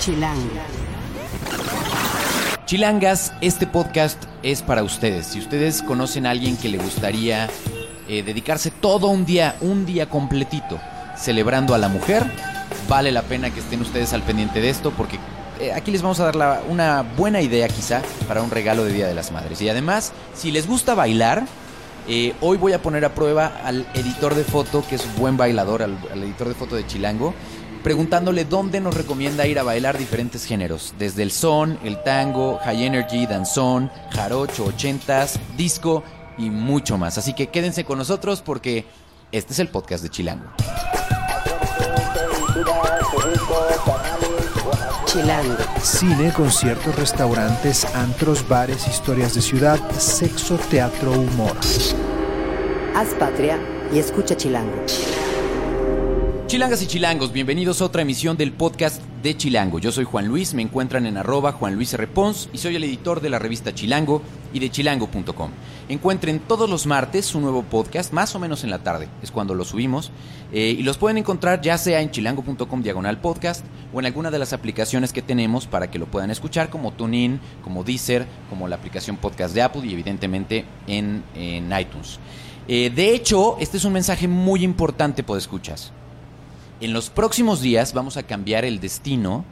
[0.00, 0.40] Chilango.
[2.64, 5.26] Chilangas, este podcast es para ustedes.
[5.26, 7.48] Si ustedes conocen a alguien que le gustaría
[8.08, 10.80] eh, dedicarse todo un día, un día completito,
[11.16, 12.24] celebrando a la mujer,
[12.88, 15.18] vale la pena que estén ustedes al pendiente de esto porque
[15.60, 18.92] eh, aquí les vamos a dar la- una buena idea quizá para un regalo de
[18.92, 19.60] Día de las Madres.
[19.60, 21.44] Y además, si les gusta bailar,
[22.08, 25.36] eh, hoy voy a poner a prueba al editor de foto, que es un buen
[25.36, 27.34] bailador, al editor de foto de Chilango,
[27.82, 32.84] preguntándole dónde nos recomienda ir a bailar diferentes géneros, desde el son, el tango, high
[32.84, 36.02] energy, danzón, jarocho, ochentas, disco
[36.38, 37.18] y mucho más.
[37.18, 38.84] Así que quédense con nosotros porque
[39.32, 40.50] este es el podcast de Chilango.
[45.06, 45.56] Chilango.
[45.82, 51.56] Cine, conciertos, restaurantes, antros, bares, historias de ciudad, sexo, teatro, humor.
[52.94, 53.58] Haz patria
[53.92, 54.84] y escucha Chilango.
[56.50, 59.78] Chilangas y chilangos, bienvenidos a otra emisión del podcast de Chilango.
[59.78, 62.08] Yo soy Juan Luis, me encuentran en arroba Juan Luis R.
[62.52, 64.20] Y soy el editor de la revista Chilango
[64.52, 65.50] y de chilango.com.
[65.88, 69.54] Encuentren todos los martes un nuevo podcast, más o menos en la tarde, es cuando
[69.54, 70.10] lo subimos,
[70.52, 74.40] eh, y los pueden encontrar ya sea en chilango.com diagonal podcast o en alguna de
[74.40, 78.74] las aplicaciones que tenemos para que lo puedan escuchar, como TuneIn, como Deezer, como la
[78.74, 82.18] aplicación podcast de Apple y evidentemente en, en iTunes.
[82.66, 85.92] Eh, de hecho, este es un mensaje muy importante, por escuchas.
[86.80, 89.44] En los próximos días vamos a cambiar el destino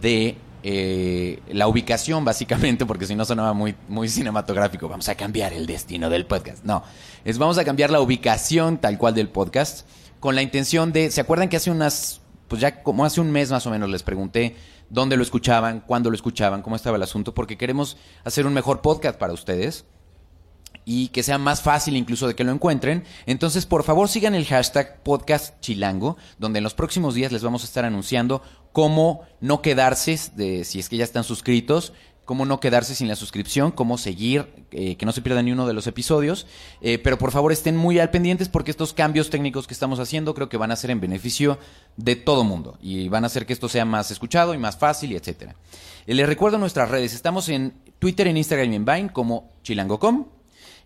[0.00, 4.88] de eh, la ubicación, básicamente, porque si no sonaba muy, muy cinematográfico.
[4.88, 6.64] Vamos a cambiar el destino del podcast.
[6.64, 6.82] No,
[7.24, 9.86] es vamos a cambiar la ubicación tal cual del podcast
[10.20, 11.10] con la intención de.
[11.10, 12.22] ¿Se acuerdan que hace unas.
[12.48, 14.56] Pues ya como hace un mes más o menos les pregunté
[14.88, 18.80] dónde lo escuchaban, cuándo lo escuchaban, cómo estaba el asunto, porque queremos hacer un mejor
[18.80, 19.84] podcast para ustedes
[20.92, 23.04] y que sea más fácil incluso de que lo encuentren.
[23.24, 27.62] Entonces, por favor, sigan el hashtag podcast chilango, donde en los próximos días les vamos
[27.62, 31.92] a estar anunciando cómo no quedarse, de, si es que ya están suscritos,
[32.24, 35.64] cómo no quedarse sin la suscripción, cómo seguir, eh, que no se pierda ni uno
[35.64, 36.48] de los episodios.
[36.80, 40.34] Eh, pero por favor estén muy al pendientes porque estos cambios técnicos que estamos haciendo
[40.34, 41.60] creo que van a ser en beneficio
[41.98, 45.12] de todo mundo y van a hacer que esto sea más escuchado y más fácil
[45.12, 45.54] y etcétera.
[46.08, 50.39] Eh, les recuerdo nuestras redes, estamos en Twitter, en Instagram y en Vine como chilango.com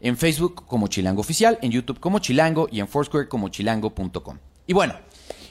[0.04, 4.38] en Facebook como Chilango Oficial, en YouTube como Chilango y en Foursquare como chilango.com.
[4.66, 4.94] Y bueno,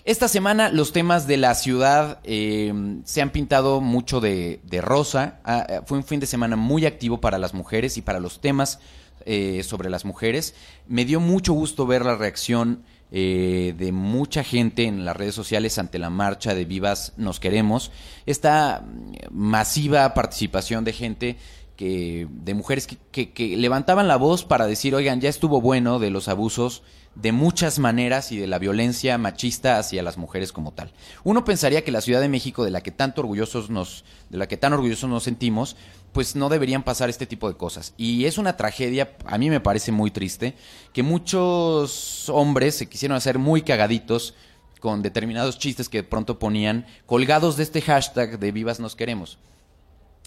[0.06, 2.72] esta semana los temas de la ciudad eh,
[3.04, 5.40] se han pintado mucho de, de rosa.
[5.44, 8.42] Ah, eh, fue un fin de semana muy activo para las mujeres y para los
[8.42, 8.80] temas
[9.26, 10.54] eh, sobre las mujeres.
[10.88, 12.84] Me dio mucho gusto ver la reacción
[13.16, 17.92] eh, de mucha gente en las redes sociales ante la marcha de Vivas Nos Queremos.
[18.26, 21.38] Esta mm, masiva participación de gente
[21.76, 26.00] que de mujeres que, que- que levantaban la voz para decir, oigan, ya estuvo bueno
[26.00, 26.84] de los abusos
[27.16, 30.92] de muchas maneras y de la violencia machista hacia las mujeres como tal.
[31.24, 34.48] Uno pensaría que la Ciudad de México, de la que tanto orgullosos nos, de la
[34.48, 35.76] que tan orgullosos nos sentimos,
[36.12, 37.94] pues no deberían pasar este tipo de cosas.
[37.98, 40.56] Y es una tragedia, a mí me parece muy triste,
[40.92, 44.34] que muchos hombres se quisieron hacer muy cagaditos
[44.80, 49.38] con determinados chistes que de pronto ponían colgados de este hashtag de Vivas Nos Queremos.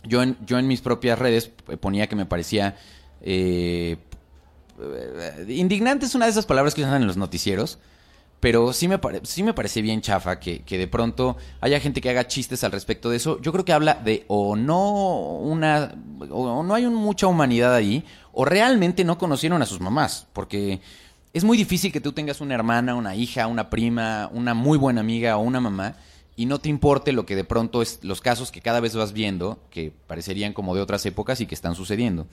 [0.05, 2.77] Yo en, yo en mis propias redes ponía que me parecía...
[3.23, 3.97] eh,
[4.79, 7.79] eh, indignante es una de esas palabras que usan en los noticieros,
[8.41, 12.27] pero sí me, sí me parece bien chafa que, de pronto haya gente que haga
[12.27, 13.41] chistes al respecto de eso.
[13.41, 15.95] Yo creo que habla de o no una...
[16.31, 20.81] o no hay mucha humanidad ahí, o realmente no conocieron a sus mamás, porque
[21.33, 25.01] es muy difícil que tú tengas una hermana, una hija, una prima, una muy buena
[25.01, 25.97] amiga o una mamá
[26.37, 29.13] y no te importe lo que de pronto es los casos que cada vez vas
[29.13, 32.27] viendo, que parecerían como de otras épocas y que están sucediendo.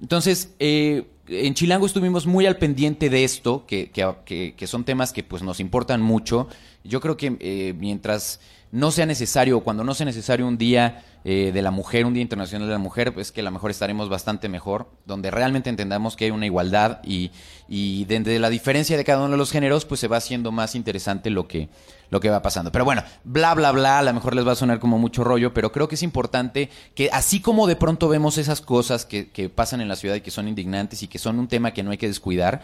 [0.00, 5.12] Entonces, eh, en Chilango estuvimos muy al pendiente de esto, que, que- que- son temas
[5.12, 6.46] que pues nos importan mucho.
[6.84, 8.38] Yo creo que eh, mientras
[8.70, 12.14] no sea necesario, o cuando no sea necesario un día eh, de la mujer, un
[12.14, 15.68] día internacional de la mujer, pues que a lo mejor estaremos bastante mejor, donde realmente
[15.70, 17.30] entendamos que hay una igualdad y,
[17.66, 20.74] y desde la diferencia de cada uno de los géneros, pues se va haciendo más
[20.74, 21.70] interesante lo que,
[22.10, 22.72] lo que va pasando.
[22.72, 25.52] Pero bueno, bla, bla, bla, a lo mejor les va a sonar como mucho rollo,
[25.52, 29.48] pero creo que es importante que así como de pronto vemos esas cosas que, que
[29.48, 31.90] pasan en la ciudad y que son indignantes y que son un tema que no
[31.90, 32.62] hay que descuidar,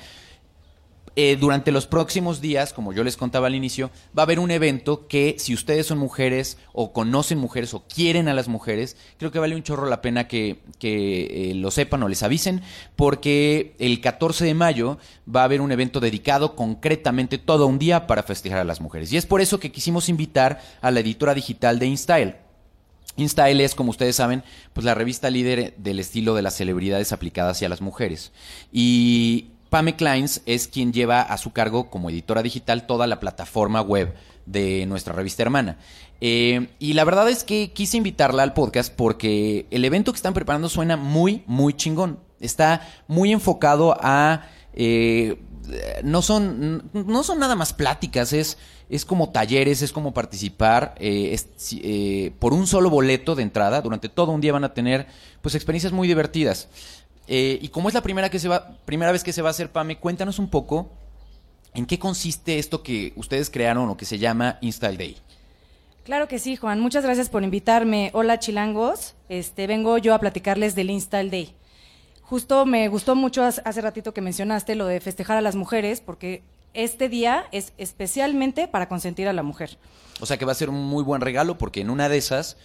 [1.16, 4.50] eh, durante los próximos días, como yo les contaba al inicio, va a haber un
[4.50, 9.31] evento que si ustedes son mujeres o conocen mujeres o quieren a las mujeres, creo
[9.31, 12.62] que vale un chorro la pena que, que, eh, lo sepan o les avisen,
[12.96, 14.99] porque el 14 de mayo
[15.32, 19.12] va a haber un evento dedicado concretamente todo un día para festejar a las mujeres.
[19.12, 22.37] Y es por eso que quisimos invitar a la editora digital de InStyle.
[23.16, 27.56] InStyle es, como ustedes saben, pues la revista líder del estilo de las celebridades aplicadas
[27.56, 28.32] hacia las mujeres.
[28.72, 33.81] Y Pame Kleins es quien lleva a su cargo como editora digital toda la plataforma
[33.81, 34.15] web
[34.47, 35.79] de nuestra revista hermana.
[36.21, 40.32] Eh, y la verdad es que quise invitarla al podcast porque el evento que están
[40.32, 42.21] preparando suena muy, muy chingón.
[42.38, 44.47] Está muy enfocado a...
[44.75, 45.43] eh,
[46.05, 52.32] no son, no son nada más pláticas, es, es como talleres, es como participar eh,
[52.38, 53.81] por un solo boleto de entrada.
[53.81, 55.06] Durante todo un día van a tener
[55.43, 56.69] pues experiencias muy divertidas.
[57.26, 59.50] Eh, y como es la primera, que se va, primera vez que se va a
[59.50, 60.91] hacer, Pame, cuéntanos un poco
[61.75, 65.17] en qué consiste esto que ustedes crearon o que se llama Install Day.
[66.05, 66.81] Claro que sí, Juan.
[66.81, 68.11] Muchas gracias por invitarme.
[68.12, 69.15] Hola, chilangos.
[69.29, 71.55] Este, vengo yo a platicarles del Install Day.
[72.21, 76.00] Justo me gustó mucho hace hace ratito que mencionaste lo de festejar a las mujeres,
[76.00, 76.43] porque
[76.75, 79.79] este día es especialmente para consentir a la mujer.
[80.21, 82.56] O sea que va a ser un muy buen regalo porque en una de esas...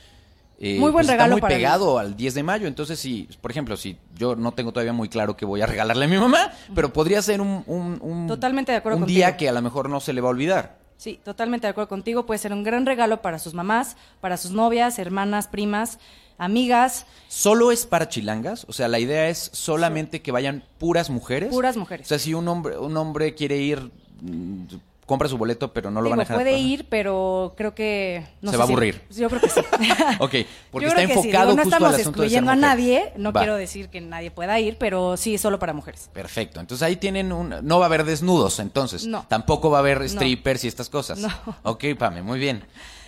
[0.62, 2.68] eh, Muy buen pues, regalo está muy para pegado al 10 de mayo.
[2.68, 6.06] Entonces, si, por ejemplo, si yo no tengo todavía muy claro qué voy a regalarle
[6.06, 9.16] a mi mamá, pero podría ser un, un- un- Totalmente de acuerdo un contigo.
[9.18, 10.78] día que a lo mejor no se le va a olvidar.
[10.98, 12.26] Sí, totalmente de acuerdo contigo.
[12.26, 15.98] Puede ser un gran regalo para sus mamás, para sus novias, hermanas, primas,
[16.38, 18.66] amigas, ¿Solo es para chilangas?
[18.70, 21.50] O sea, la idea es solamente que vayan puras mujeres.
[21.54, 22.06] puras mujeres.
[22.08, 23.92] O sea, si un hombre, un hombre quiere ir,
[24.22, 24.64] mm,
[25.10, 26.38] compra su boleto, pero no lo Digo, van a dejar.
[26.38, 26.66] puede pasar.
[26.66, 28.26] ir, pero creo que...
[28.42, 29.02] no Se sé va a si- aburrir.
[29.10, 29.60] Yo creo que sí.
[30.20, 30.36] Ok,
[30.72, 31.14] porque Yo está que sí.
[31.14, 32.70] enfocado Digo, no justo al estamos asunto de ser excluyendo a mujer.
[32.70, 33.42] nadie, no Va.
[33.42, 36.10] quiero decir que nadie pueda ir, pero sí solo para mujeres.
[36.14, 36.60] Perfecto.
[36.62, 37.56] Entonces ahí tienen un...
[37.64, 39.06] No va a haber desnudos, entonces.
[39.06, 39.26] No.
[39.28, 40.08] Tampoco va a haber No.
[40.08, 41.20] strippers y estas cosas.
[41.20, 41.30] No.
[41.64, 42.64] Ok, Pame, muy bien.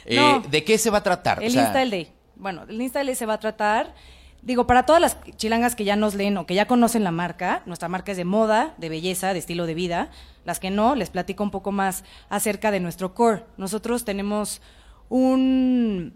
[0.06, 0.42] Eh.
[0.50, 1.40] ¿De qué se va a tratar?
[1.40, 2.12] O El sea, Install Day.
[2.36, 3.94] Bueno, el Install Day se va a tratar,
[4.42, 7.62] digo, para todas las chilangas que ya nos leen o que ya conocen la marca,
[7.66, 10.10] nuestra marca es de moda, de belleza, de estilo de vida.
[10.46, 13.44] Las que no, les platico un poco más acerca de nuestro core.
[13.58, 14.62] Nosotros tenemos
[15.10, 16.16] un...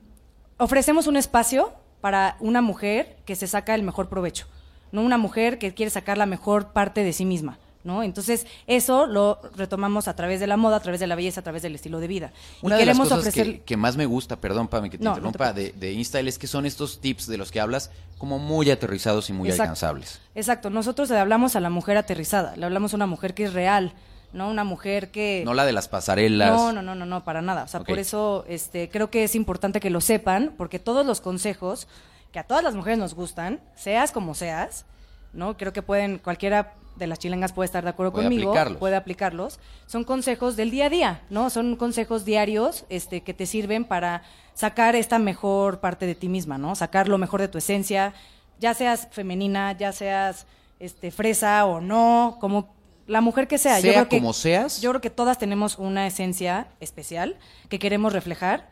[0.58, 4.48] Ofrecemos un espacio para una mujer que se saca el mejor provecho,
[4.92, 7.58] no una mujer que quiere sacar la mejor parte de sí misma.
[7.86, 8.02] ¿No?
[8.02, 11.44] Entonces, eso lo retomamos a través de la moda, a través de la belleza, a
[11.44, 12.34] través del estilo de vida.
[12.64, 15.04] Y Una de las cosas ofrecer- que, que más me gusta, perdón, Pame, que te
[15.04, 17.60] No, no te interrumpa, de, de Instael es que son estos tips de los que
[17.60, 19.64] hablas como muy aterrizados y muy Exacto.
[19.70, 20.20] alcanzables.
[20.34, 23.54] Exacto, nosotros le hablamos a la mujer aterrizada, le hablamos a una mujer que es
[23.54, 23.94] real,
[24.34, 24.50] ¿no?
[24.50, 25.44] Una mujer que...
[25.46, 26.50] No la de las pasarelas.
[26.58, 27.66] No, no, no, no, no, para nada.
[27.66, 31.22] O sea, por eso este, creo que es importante que lo sepan, porque todos los
[31.22, 31.88] consejos
[32.32, 34.86] que a todas las mujeres nos gustan, seas como seas,
[35.34, 35.56] ¿no?
[35.56, 38.80] Creo que pueden, cualquiera de las chilengas puede estar de acuerdo Puede conmigo, aplicarlos.
[38.80, 39.60] puede aplicarlos.
[39.86, 41.50] Son consejos del día a día, ¿no?
[41.50, 46.58] Son consejos diarios este, que te sirven para sacar esta mejor parte de ti misma,
[46.58, 46.76] ¿no?
[46.76, 48.14] Sacar lo mejor de tu esencia,
[48.60, 50.48] ya seas femenina, ya seas
[50.80, 52.74] este, fresa o no, como
[53.08, 53.80] la mujer que sea.
[53.82, 54.82] Sea creo que- como seas.
[54.82, 57.38] Yo creo que todas tenemos una esencia especial
[57.70, 58.70] que queremos reflejar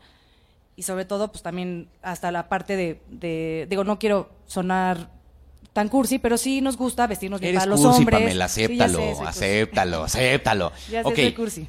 [0.76, 5.08] y sobre todo, pues también hasta la parte de, de- digo, no quiero sonar
[5.74, 8.20] tan cursi, pero sí nos gusta vestirnos bien Eres para los cursi, hombres.
[8.20, 9.24] Pamela, Sí, acéptalo, sé, soy cursi.
[9.28, 10.72] acéptalo, acéptalo.
[10.90, 11.16] Ya sé, Ok.
[11.16, 11.68] soy cursi.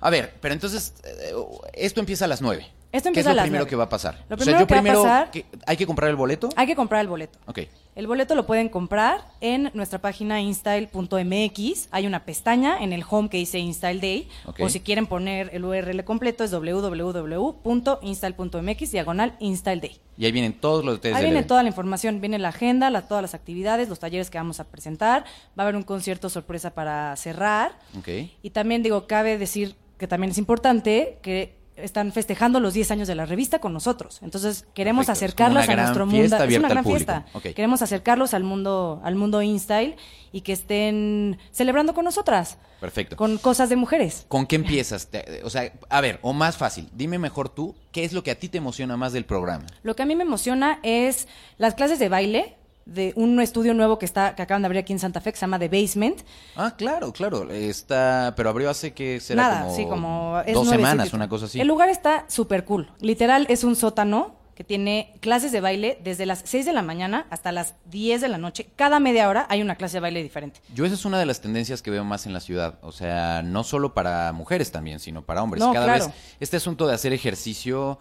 [0.00, 1.34] A ver, pero entonces, eh,
[1.74, 2.66] esto empieza a las nueve.
[2.92, 4.24] Esto ¿Qué empieza es a lo las primero que va a pasar?
[4.28, 6.16] Lo O sea, primero yo que va a primero, pasar- ¿qué- ¿hay que comprar el
[6.16, 6.48] boleto?
[6.56, 7.38] Hay que comprar el boleto.
[7.46, 7.60] Ok.
[7.94, 11.88] El boleto lo pueden comprar en nuestra página install.mx.
[11.92, 14.28] Hay una pestaña en el home que dice Install Day.
[14.58, 20.00] O si quieren poner el URL completo es www.install.mx diagonal Install Day.
[20.16, 23.02] Y ahí vienen todos los detalles Ahí viene toda la información, viene la agenda, la-
[23.02, 25.24] todas las actividades, los talleres que vamos a presentar.
[25.58, 27.72] Va a haber un concierto sorpresa para cerrar.
[27.98, 28.08] Ok.
[28.42, 33.08] Y también digo, cabe decir que también es importante que están festejando los 10 años
[33.08, 34.20] de la revista con nosotros.
[34.22, 36.36] Entonces, queremos Perfecto, acercarlos a nuestro mundo.
[36.36, 37.26] Es una gran fiesta.
[37.42, 39.96] Queremos acercarlos al mundo al mundo InStyle
[40.32, 42.58] y que estén celebrando con nosotras.
[42.80, 43.16] Perfecto.
[43.16, 44.24] Con cosas de mujeres.
[44.28, 45.08] ¿Con qué empiezas?
[45.44, 48.38] O sea, a ver, o más fácil, dime mejor tú, ¿qué es lo que a
[48.38, 49.66] ti te emociona más del programa?
[49.82, 52.56] Lo que a mí me emociona es las clases de baile
[52.86, 55.38] de un estudio nuevo que está que acaban de abrir aquí en Santa Fe que
[55.38, 56.20] se llama The Basement.
[56.56, 60.68] Ah, claro, claro, está, pero abrió hace que será Nada, como, sí, como es dos
[60.68, 61.60] semanas, una cosa así.
[61.60, 62.90] El lugar está súper cool.
[63.00, 67.26] Literal, es un sótano que tiene clases de baile desde las 6 de la mañana
[67.30, 68.68] hasta las 10 de la noche.
[68.76, 70.60] Cada media hora hay una clase de baile diferente.
[70.74, 73.40] Yo esa es una de las tendencias que veo más en la ciudad, o sea,
[73.42, 75.64] no solo para mujeres también, sino para hombres.
[75.64, 76.04] No, Cada claro.
[76.08, 77.98] vez este asunto de hacer ejercicio,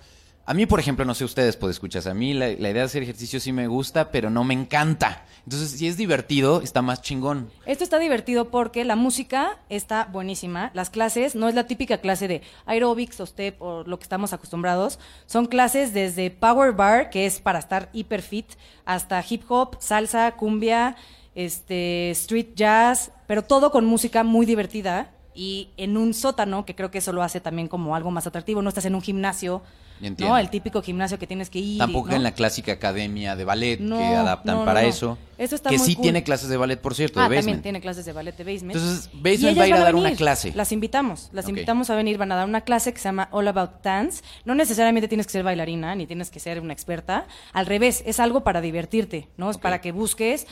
[0.49, 3.03] a mí, por ejemplo, no sé ustedes, pues escuchas, a mí la, idea de hacer
[3.03, 5.23] ejercicio sí me gusta, pero no me encanta.
[5.43, 7.51] Entonces, si es divertido, está más chingón.
[7.67, 10.71] Esto está divertido porque la música está buenísima.
[10.73, 14.33] Las clases no es la típica clase de aerobics o step o lo que estamos
[14.33, 14.97] acostumbrados.
[15.27, 18.47] Son clases desde power bar, que es para estar hiper fit,
[18.85, 20.95] hasta hip hop, salsa, cumbia,
[21.35, 26.89] este, street jazz, pero todo con música muy divertida y en un sótano, que creo
[26.89, 28.63] que eso lo hace también como algo más atractivo.
[28.63, 29.61] No estás en un gimnasio,
[30.01, 30.33] Entiendo.
[30.33, 30.37] ¿no?
[30.37, 31.77] El típico gimnasio que tienes que ir.
[31.77, 32.15] Tampoco ¿no?
[32.15, 35.17] en la clásica academia de ballet No, que adaptan para eso.
[35.37, 36.03] Eso está que muy sí cool.
[36.03, 38.75] tiene clases de ballet, por cierto, Ah, de también tiene clases de ballet de basement.
[38.75, 40.17] Entonces, Basement va a ir a dar una venir.
[40.17, 40.51] clase.
[40.55, 41.49] Las invitamos, las Ok.
[41.49, 44.21] invitamos a venir, van a dar una clase que se llama All About Dance.
[44.45, 47.25] No necesariamente tienes que ser bailarina, ni tienes que ser una experta.
[47.53, 49.49] Al revés, es algo para divertirte, ¿no?
[49.49, 49.61] Es Ok.
[49.63, 50.45] para que busques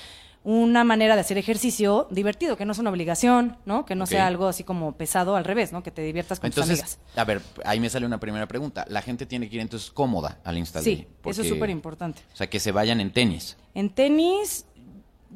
[0.44, 3.86] una manera de hacer ejercicio divertido, que no es una obligación, ¿no?
[3.86, 5.84] Que no sea algo así como pesado, al revés, ¿no?
[5.84, 7.00] Que te diviertas con tus Entonces, amigas.
[7.17, 8.86] a ver, ahí me sale una primera pregunta.
[8.88, 11.70] La gente tiene que ir entonces cómoda al Insta Sí, Day, eso porque- es súper
[11.70, 12.22] importante.
[12.34, 13.58] O sea, que se vayan en tenis.
[13.74, 14.65] En tenis,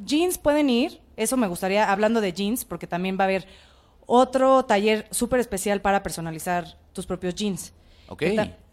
[0.05, 1.01] jeans pueden ir.
[1.17, 3.47] Eso me gustaría, hablando de jeans, porque también va a haber
[4.05, 7.73] otro taller súper especial para personalizar tus propios jeans.
[8.07, 8.23] Ok.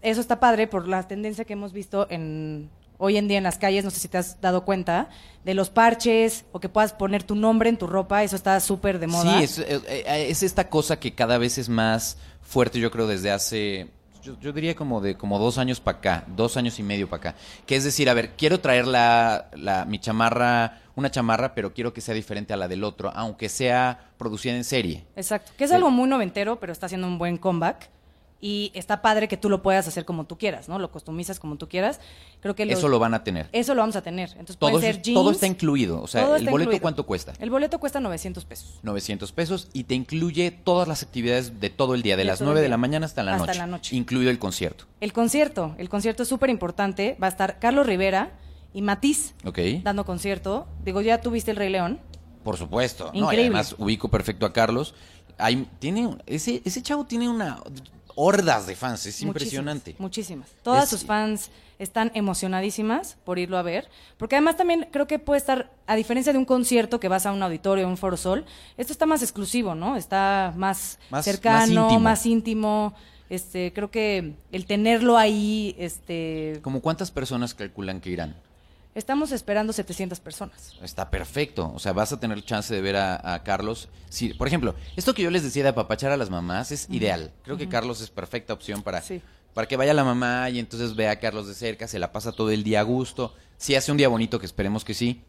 [0.02, 3.58] Eso está padre por la tendencia que hemos visto en hoy en día en las
[3.58, 5.08] calles, no sé si te has dado cuenta,
[5.44, 8.98] de los parches o que puedas poner tu nombre en tu ropa, eso está súper
[8.98, 9.38] de moda.
[9.38, 13.06] Sí, es, eh, eh, es esta cosa que cada vez es más fuerte, yo creo,
[13.06, 13.88] desde hace,
[14.22, 17.30] yo, yo diría como de como dos años para acá, dos años y medio para
[17.30, 17.38] acá.
[17.66, 21.92] Que es decir, a ver, quiero traer la, la- mi chamarra, una chamarra, pero quiero
[21.94, 25.06] que sea diferente a la del otro, aunque sea producida en serie.
[25.14, 25.76] Exacto, que es Sí.
[25.76, 27.88] algo muy noventero, pero está haciendo un buen comeback.
[28.40, 30.78] Y está padre que tú lo puedas hacer como tú quieras, ¿no?
[30.78, 31.98] Lo customizas como tú quieras.
[32.40, 33.48] Creo que los- Eso lo van a tener.
[33.50, 34.30] Eso lo vamos a tener.
[34.30, 35.16] Entonces Todo, pueden eso- ser jeans.
[35.20, 36.00] todo está incluido.
[36.00, 36.80] O sea, ¿el boleto incluido.
[36.82, 37.32] cuánto cuesta?
[37.40, 38.78] El boleto cuesta 900 pesos.
[38.84, 42.38] 900 pesos y te incluye todas las actividades de todo el día, de, De las
[42.38, 43.58] todo el 9 de la mañana hasta la Hasta noche.
[43.58, 43.96] la noche.
[43.96, 44.84] Incluido el concierto.
[45.00, 47.16] El concierto, el concierto es súper importante.
[47.20, 48.30] Va a estar Carlos Rivera
[48.72, 49.34] y Matiz
[49.82, 50.68] dando concierto.
[50.84, 51.98] Digo, ya tuviste el Rey León.
[52.44, 53.06] Por supuesto.
[53.06, 53.46] No, y Increíble.
[53.46, 54.94] además ubico perfecto a Carlos.
[55.38, 57.58] Hay, tiene, ese, ese chavo tiene una
[58.20, 59.94] hordas de fans, es impresionante.
[59.98, 60.48] Muchísimas.
[60.64, 63.88] Todas Es- sus fans están emocionadísimas por irlo a ver.
[64.16, 67.32] Porque además también creo que puede estar, a diferencia de un concierto que vas a
[67.32, 68.44] un auditorio, un foro sol,
[68.76, 69.96] esto está más exclusivo, ¿no?
[69.96, 72.00] Está más, Más- cercano, más íntimo.
[72.00, 72.94] más íntimo.
[73.30, 78.34] Este, creo que el tenerlo ahí, este, ¿Como cuántas personas calculan que irán?
[78.98, 80.74] Estamos esperando 700 personas.
[80.82, 81.72] Está perfecto.
[81.74, 83.88] O sea, vas a tener chance de ver a, a Carlos.
[84.10, 87.32] Sí, por ejemplo, esto que yo les decía de apapachar a las mamás es ideal.
[87.44, 89.22] Creo que Carlos es perfecta opción para, Sí.
[89.54, 92.32] para que vaya la mamá y entonces vea a Carlos de cerca, se la pasa
[92.32, 93.34] todo el día a gusto.
[93.56, 95.22] Si hace un día bonito, que esperemos que sí,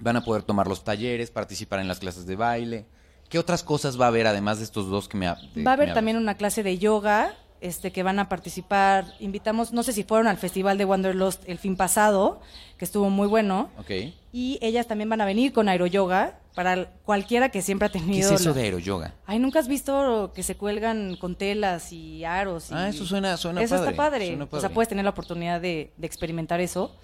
[0.00, 2.86] van a poder tomar los talleres, participar en las clases de baile.
[3.28, 5.72] ¿Qué otras cosas va a haber además de estos dos que me ha- de- Va
[5.72, 9.06] a haber también una clase de yoga, este, que van a participar.
[9.20, 12.40] Invitamos, no sé si fueron al Festival de Wanderlust el fin pasado,
[12.78, 13.70] que estuvo muy bueno.
[13.78, 13.90] Ok.
[14.32, 18.34] Y ellas también van a venir con aeroyoga para cualquiera que siempre ha ¿Qué tenido.
[18.34, 19.14] es eso la- de aeroyoga?
[19.26, 22.70] Ay, ¿nunca has visto que se cuelgan con telas y aros?
[22.70, 24.26] y- Ah, eso suena- suena Eso padre, está padre.
[24.28, 26.94] suena O sea, puedes tener la oportunidad de, de experimentar eso.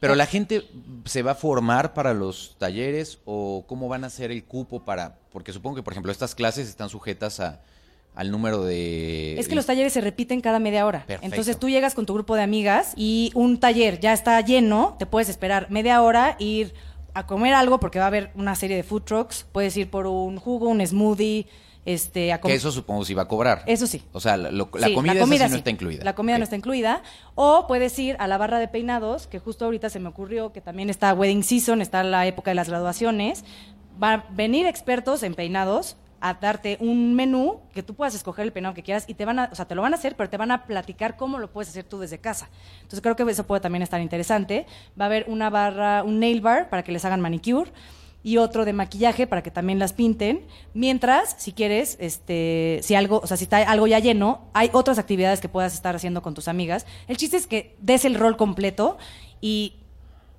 [0.00, 0.68] Pero la gente
[1.06, 5.18] se va a formar para los talleres o cómo van a hacer el cupo para,
[5.32, 7.62] porque supongo que por ejemplo estas clases están sujetas a
[8.14, 11.00] al número de Es que los talleres se repiten cada media hora.
[11.06, 11.26] Perfecto.
[11.26, 15.06] Entonces tú llegas con tu grupo de amigas y un taller ya está lleno, te
[15.06, 16.74] puedes esperar media hora, ir
[17.12, 20.06] a comer algo porque va a haber una serie de food trucks, puedes ir por
[20.06, 21.46] un jugo, un smoothie,
[21.86, 23.62] este, a que eso supongo si va a cobrar.
[23.66, 24.02] Eso sí.
[24.12, 26.02] O sea, la, lo- la Sí, comida, esa sí no está incluida.
[26.02, 27.02] La comida no está incluida.
[27.34, 30.60] O puedes ir a la barra de peinados, que justo ahorita se me ocurrió que
[30.62, 33.44] también está wedding season, está la época de las graduaciones.
[34.02, 38.52] Va a venir expertos en peinados a darte un menú que tú puedas escoger el
[38.52, 40.30] peinado que quieras y te van a, o sea, te lo van a hacer, pero
[40.30, 42.48] te van a platicar cómo lo puedes hacer tú desde casa.
[42.76, 44.64] Entonces creo que eso puede también estar interesante.
[44.98, 47.70] Va a haber una barra, un nail bar para que les hagan manicure
[48.22, 50.46] y otro de maquillaje para que también las pinten.
[50.72, 54.98] Mientras, si quieres, este, si algo, o sea, si está algo ya lleno, hay otras
[54.98, 56.86] actividades que puedas estar haciendo con tus amigas.
[57.06, 58.96] El chiste es que des el rol completo
[59.42, 59.74] y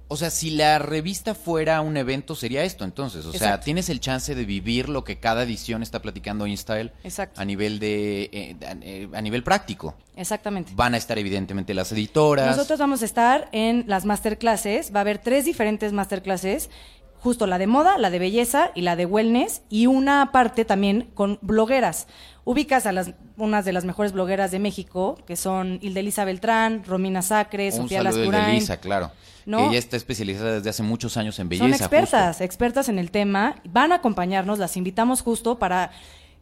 [0.07, 3.25] O sea, si la revista fuera un evento, sería esto entonces.
[3.25, 7.41] O sea, tienes el chance de vivir lo que cada edición está platicando InStyle Exacto.
[7.41, 9.95] a nivel de eh, a- eh, a nivel práctico.
[10.15, 10.71] exactamente.
[10.75, 12.45] Van a estar evidentemente las editoras.
[12.55, 16.69] Nosotros vamos a estar en las masterclasses, va a haber tres diferentes masterclasses,
[17.19, 21.09] justo la de moda, la de belleza y la de wellness, y una parte también
[21.15, 22.05] con blogueras.
[22.43, 27.24] Ubicas a las unas de las mejores blogueras de México, que son Hildelisa Beltrán, Romina
[27.24, 28.50] Sacre, un Sofía de Lascurain.
[28.51, 29.12] Elisa, claro.
[29.46, 29.58] ¿No?
[29.58, 31.66] Que ella está especializada desde hace muchos años en belleza.
[31.66, 31.84] Son justo.
[31.86, 35.92] expertas, expertas en el tema, van a acompañarnos, las invitamos justo para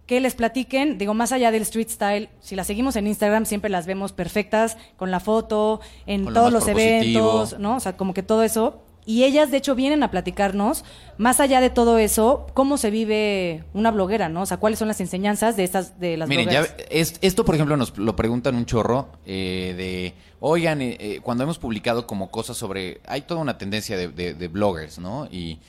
[0.05, 3.69] que les platiquen, digo, más allá del street style, si las seguimos en Instagram siempre
[3.69, 7.77] las vemos perfectas con la foto, en Con todos los eventos, ¿no?
[7.77, 8.81] O sea, como que todo eso.
[9.05, 10.85] Y ellas, de hecho, vienen a platicarnos,
[11.17, 14.41] más allá de todo eso, cómo se vive una bloguera, ¿no?
[14.43, 16.87] O sea, cuáles son las enseñanzas de estas, de las Miren, ya, blogueras.
[16.89, 21.43] es- esto por ejemplo nos lo preguntan un chorro eh, de, oigan, eh, eh, cuando
[21.43, 25.27] hemos publicado como cosas sobre, hay toda una tendencia de, de- de bloggers, ¿no?
[25.31, 25.59] Y,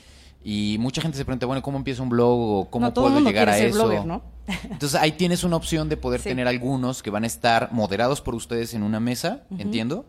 [0.47, 3.13] Y mucha gente se pregunta, bueno, ¿cómo empiezo un blog o cómo No, todo el
[3.13, 3.79] puedo mundo llegar a ser eso?
[3.87, 4.21] blogger, ¿no?
[4.69, 6.29] Entonces ahí tienes una opción de poder Sí.
[6.29, 10.05] tener algunos que van a estar moderados por ustedes en una mesa, entiendo.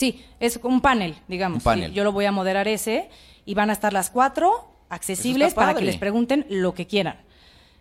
[0.00, 1.58] Sí, es un panel, digamos.
[1.58, 1.90] Un panel.
[1.90, 3.10] Sí, Yo lo voy a moderar ese
[3.44, 7.16] y van a estar las cuatro accesibles para que les pregunten lo que quieran.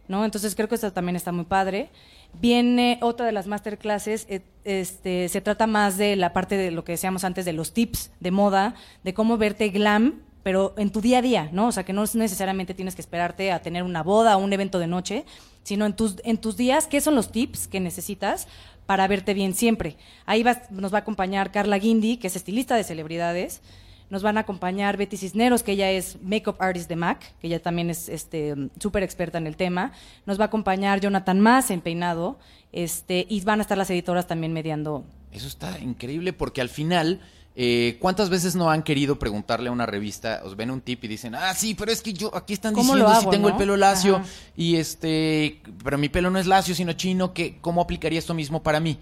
[0.09, 0.25] ¿no?
[0.25, 1.91] Entonces creo que esto también está muy padre.
[2.33, 6.83] Viene otra de las masterclasses, eh, este, se trata más de la parte de lo
[6.83, 10.99] que decíamos antes, de los tips de moda, de cómo verte glam, pero en tu
[10.99, 11.67] día a día, ¿no?
[11.67, 14.77] O sea, que no necesariamente tienes que esperarte a tener una boda o un evento
[14.77, 15.23] de noche,
[15.63, 18.47] sino en tus, en tus días, ¿qué son los tips que necesitas
[18.89, 19.97] para verte bien siempre?
[20.25, 23.61] Ahí nos va a acompañar Carla Guindy, que es estilista de celebridades.
[24.09, 27.61] Nos van a acompañar Betty Cisneros, que ella es makeup artist de MAC, que ella
[27.61, 28.55] también es este
[29.03, 29.91] experta en el tema.
[30.25, 32.39] Nos va a acompañar Jonathan Más en peinado.
[32.71, 35.05] Este, y van a estar las editoras también mediando.
[35.31, 37.21] Eso está increíble porque al final,
[37.61, 41.09] eh, ¿cuántas veces no han querido preguntarle a una revista, os ven un tip y
[41.09, 43.75] dicen, ah, sí, pero es que yo, aquí están ¿Cómo diciendo si tengo el pelo
[43.75, 44.25] lacio Ajá.
[44.55, 48.63] y este, pero mi pelo no es lacio sino chino, ¿qué, ¿cómo aplicaría esto mismo
[48.63, 48.97] para mí?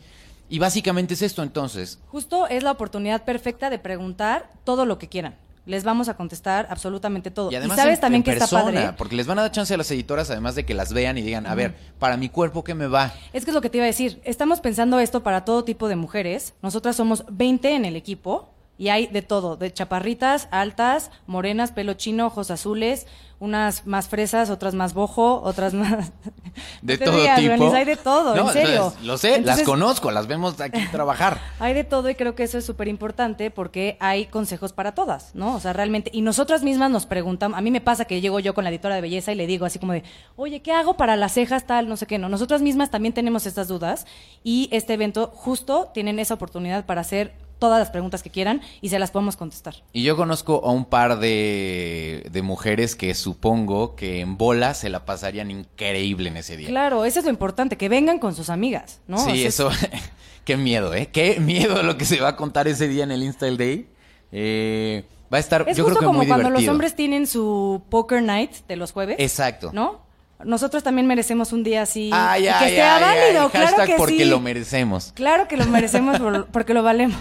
[0.50, 2.00] Y básicamente es esto entonces.
[2.08, 5.36] Justo es la oportunidad perfecta de preguntar todo lo que quieran.
[5.68, 7.52] Les vamos a contestar absolutamente todo.
[7.52, 8.98] Y además sabes en- también en que persona, está padre.
[8.98, 11.22] porque les van a dar chance a las editoras además de que las vean y
[11.22, 13.14] digan, a ver, para mi cuerpo, ¿qué me va?
[13.34, 14.20] Es que es lo que te iba a decir.
[14.24, 16.54] Estamos pensando esto para todo tipo de mujeres.
[16.62, 21.94] Nosotras somos 20 en el equipo y hay de todo, de chaparritas, altas, morenas, pelo
[21.94, 23.08] chino, ojos azules,
[23.40, 26.12] unas más fresas, otras más bojo, otras más...
[26.82, 27.72] De todo rías, tipo.
[27.74, 28.94] Hay de todo, No, en serio.
[29.02, 31.40] Lo, lo sé, las conozco, las vemos aquí trabajar.
[31.60, 35.36] Hay de todo y creo que eso es súper importante porque hay consejos para todas,
[35.36, 35.56] ¿no?
[35.56, 38.56] O sea, realmente, y nosotras mismas nos preguntamos, a mí me pasa que llego yo
[38.56, 40.04] con la editora de belleza y le digo así como de,
[40.36, 42.18] oye, ¿qué hago para las cejas tal, no sé qué?
[42.18, 44.08] No, nosotras mismas también tenemos estas dudas
[44.44, 48.90] y este evento justo tienen esa oportunidad para hacer todas las preguntas que quieran y
[48.90, 49.76] se las podemos contestar.
[49.94, 54.90] Y yo conozco a un par de, de mujeres que supongo que en bola se
[54.90, 56.68] la pasarían increíble en ese día.
[56.68, 59.18] Claro, eso es lo importante, que vengan con sus amigas, ¿no?
[59.18, 59.70] O Sí, sea, eso.
[60.46, 61.10] qué miedo, ¿eh?
[61.12, 63.90] Qué miedo lo que se va a contar ese día en el Install Day.
[64.32, 66.68] Eh, va a estar, Es yo justo creo que como muy cuando divertido.
[66.70, 69.16] los hombres tienen su poker night de los jueves.
[69.20, 69.72] Exacto.
[69.74, 70.06] ¿No?
[70.44, 73.96] Nosotros también merecemos un día así Ay, y que ay, sea ay, válido, claro que
[73.96, 74.26] porque sí.
[74.26, 75.12] lo merecemos.
[75.16, 77.18] Claro que lo merecemos por- porque lo valemos.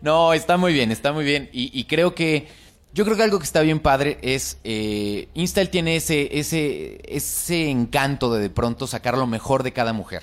[0.00, 1.50] No, está muy bien, está muy bien.
[1.52, 2.48] Y, y creo que.
[2.94, 4.58] Yo creo que algo que está bien padre es.
[4.64, 9.92] Eh, Install tiene ese, ese, ese encanto de de pronto sacar lo mejor de cada
[9.92, 10.22] mujer.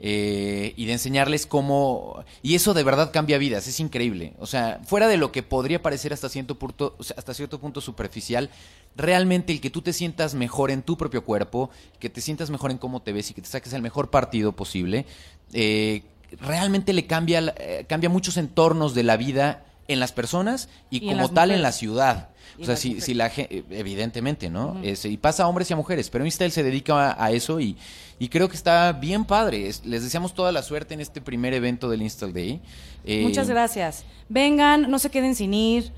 [0.00, 2.24] Eh, y de enseñarles cómo.
[2.40, 4.34] Y eso de verdad cambia vidas, es increíble.
[4.38, 8.48] O sea, fuera de lo que podría parecer hasta cierto punto, hasta cierto punto superficial,
[8.94, 12.70] realmente el que tú te sientas mejor en tu propio cuerpo, que te sientas mejor
[12.70, 15.04] en cómo te ves y que te saques el mejor partido posible,
[15.52, 16.04] eh,
[16.40, 21.30] realmente le cambia, eh, cambia muchos entornos de la vida en las personas y, como
[21.30, 22.28] tal en la ciudad.
[22.60, 24.80] O sea, si, si la gente, evidentemente, ¿no?
[24.82, 27.60] Es- y pasa a hombres y a mujeres, pero Instel se dedica a, a eso
[27.60, 27.76] y,
[28.18, 29.68] y creo que está bien padre.
[29.68, 32.60] Es- les deseamos toda la suerte en este primer evento del Install Day.
[33.04, 34.04] Eh, Muchas gracias.
[34.28, 35.92] Vengan, no se queden sin ir.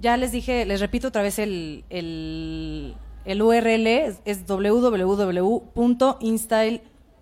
[0.00, 2.94] Ya les dije, les repito otra vez el, el,
[3.26, 4.46] el URL, es, es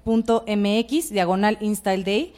[0.05, 2.33] www.install.mx, diagonal Install Day.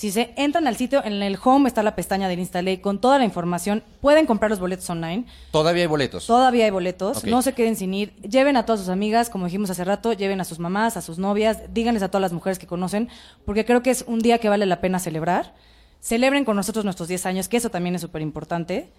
[0.00, 3.02] Si se entran al sitio, en el home está la pestaña del Install Day con
[3.02, 3.84] toda la información.
[4.00, 5.26] Pueden comprar los boletos online.
[5.50, 6.26] Todavía hay boletos.
[6.26, 8.16] Todavía hay boletos, no se queden sin ir.
[8.22, 11.18] Lleven a todas sus amigas, como dijimos hace rato, lleven a sus mamás, a sus
[11.18, 13.10] novias, díganles a todas las mujeres que conocen,
[13.44, 15.52] porque creo que es un día que vale la pena celebrar.
[16.00, 18.90] Celebren con nosotros nuestros 10 años, que eso también es súper importante.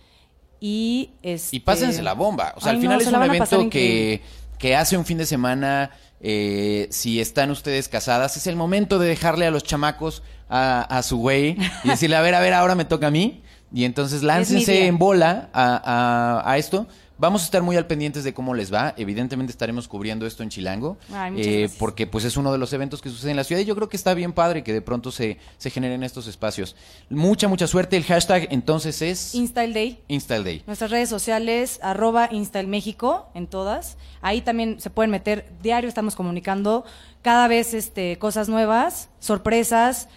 [0.60, 1.56] Y, este...
[1.56, 2.54] Y pásense la bomba.
[2.56, 4.22] O sea, Ay, al final es un evento que,
[4.60, 5.90] que hace un fin de semana.
[6.22, 11.04] Eh, si están ustedes casadas, es el momento de dejarle a los chamacos a, a
[11.04, 13.42] su güey y decirle, a ver, a ver, ahora me toca a mí.
[13.74, 16.88] Y entonces láncense en bola a, a- a esto.
[17.22, 18.96] Vamos a estar muy al pendientes de cómo les va.
[18.98, 20.98] Evidentemente estaremos cubriendo esto en Chilango.
[21.14, 23.66] Ay, eh, porque pues es uno de los eventos que sucede en la ciudad y
[23.66, 26.76] yo creo que está bien padre que de pronto se, se generen estos espacios.
[27.12, 27.96] Mucha, mucha suerte.
[27.96, 30.00] El hashtag entonces es Install Day.
[30.08, 30.64] Install Day.
[30.66, 33.98] Nuestras redes sociales, arroba Install México, en todas.
[34.24, 36.86] Ahí también se pueden meter, diario estamos comunicando
[37.22, 40.08] cada vez este, cosas nuevas, sorpresas.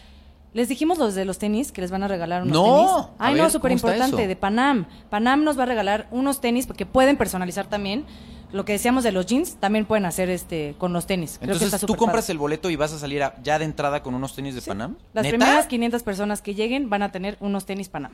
[0.54, 3.08] Les dijimos los de los tenis que les van a regalar unos No, tenis.
[3.18, 4.86] Ay, ver, no, súper ¿cómo está importante, de Panam.
[5.10, 8.06] Panam nos va a regalar unos tenis porque pueden personalizar también.
[8.52, 11.38] Lo que decíamos de los jeans, también pueden hacer este con los tenis.
[11.38, 12.32] Creo que Entonces está tú compras padre.
[12.34, 14.96] el boleto y vas a salir a- ya de entrada con unos tenis de Panam.
[15.12, 15.36] Las ¿Neta?
[15.36, 18.12] primeras 500 personas que lleguen van a tener unos tenis Panam.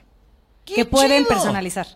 [0.65, 1.87] ¡Qué Que pueden personalizar.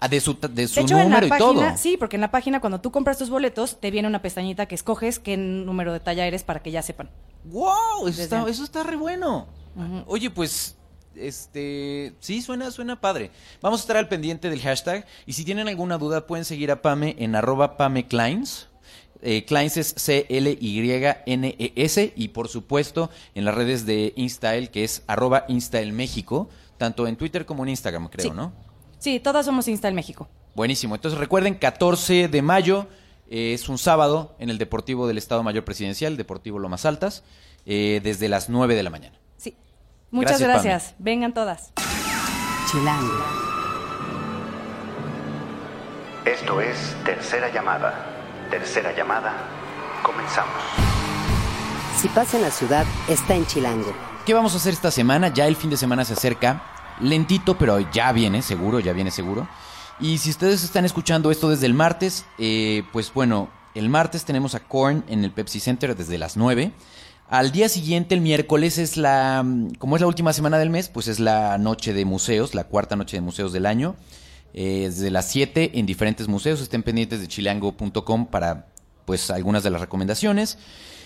[0.00, 1.62] Ah, de su, de su De hecho, en número la y todo.
[1.76, 4.74] sí, porque en la página cuando tú compras tus boletos, te viene una pestañita que
[4.74, 7.10] escoges qué número de talla eres para que ya sepan.
[7.50, 8.08] ¡Wow!
[8.08, 8.54] Eso está, antes.
[8.56, 9.46] eso está re bueno.
[10.06, 10.76] Oye, pues
[11.14, 13.30] este, sí, suena, suena padre.
[13.60, 15.06] Vamos a estar al pendiente del hashtag.
[15.26, 18.68] Y si tienen alguna duda, pueden seguir a Pame en arroba Pame Kleins.
[19.22, 19.94] Eh, Kleins es
[20.96, 22.12] C-L-Y-N-E-S.
[22.16, 26.48] Y por supuesto, en las redes de Instael, que es arroba Instael México.
[26.78, 28.36] Tanto en Twitter como en Instagram, creo, Sí.
[28.36, 28.52] ¿no?
[28.98, 30.28] Sí, todas somos Insta en México.
[30.54, 30.94] Buenísimo.
[30.94, 32.86] Entonces recuerden, 14 de mayo
[33.30, 37.24] eh, es un sábado en el Deportivo del Estado Mayor Presidencial, Deportivo Lomas Altas,
[37.64, 39.18] eh, desde las 9 de la mañana.
[39.36, 39.56] Sí.
[40.10, 40.94] Muchas Gracias, gracias.
[40.98, 41.72] Vengan todas.
[42.70, 43.24] Chilango.
[46.24, 48.48] Esto es Tercera Llamada.
[48.50, 49.34] Tercera Llamada.
[50.02, 50.54] Comenzamos.
[52.00, 53.92] Si pasa en la ciudad, está en Chilango.
[54.26, 55.28] ¿Qué vamos a hacer esta semana?
[55.28, 56.62] Ya el fin de semana se acerca.
[57.00, 59.48] Lentito, pero ya viene, seguro, ya viene seguro.
[59.98, 64.54] Y si ustedes están escuchando esto desde el martes, eh, pues bueno, el martes tenemos
[64.54, 66.72] a Korn en el Pepsi Center desde las 9.
[67.28, 69.44] Al día siguiente, el miércoles, es la.
[69.78, 72.94] Como es la última semana del mes, pues es la noche de museos, la cuarta
[72.94, 73.96] noche de museos del año.
[74.54, 76.60] Eh, desde las 7 en diferentes museos.
[76.60, 78.68] Estén pendientes de chilango.com para
[79.04, 80.58] pues algunas de las recomendaciones.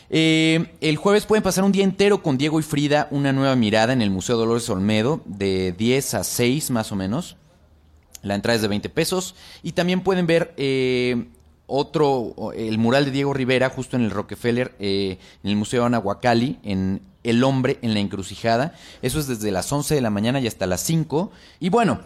[0.09, 3.93] Eh, el jueves pueden pasar un día entero con Diego y Frida, una nueva mirada
[3.93, 7.37] en el Museo Dolores Olmedo, de 10 a 6 más o menos.
[8.23, 9.35] La entrada es de 20 pesos.
[9.63, 11.27] Y también pueden ver eh,
[11.67, 16.59] otro, el mural de Diego Rivera, justo en el Rockefeller, eh, en el Museo Anahuacalli,
[16.65, 18.75] en El Hombre en la Encrucijada.
[19.03, 21.31] Eso es desde las 11 de la mañana y hasta las 5.
[21.61, 22.01] Y bueno,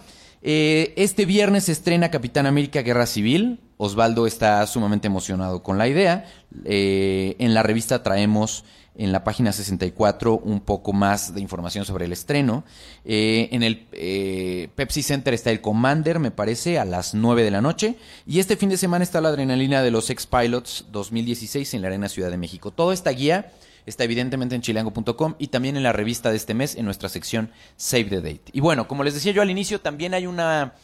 [0.46, 3.61] eh, este viernes se estrena Capitán América Guerra Civil.
[3.79, 6.27] Osvaldo está sumamente emocionado con la idea.
[6.66, 8.64] Eh, en la revista traemos
[8.96, 12.64] en la página 64 un poco más de información sobre el estreno.
[13.04, 17.50] Eh, en el eh, Pepsi Center está el Commander, me parece, a las 9 de
[17.50, 17.96] la noche.
[18.26, 22.09] Y este fin de semana está la adrenalina de los X-Pilots 2016 en la Arena
[22.09, 22.70] Ciudad de México.
[22.70, 23.52] Toda esta guía
[23.87, 27.50] está evidentemente en chilango.com y también en la revista de este mes en nuestra sección
[27.76, 28.44] Save the Date.
[28.52, 30.74] Y bueno, como les decía yo al inicio, también hay una